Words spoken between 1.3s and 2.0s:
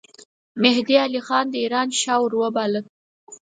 د ایران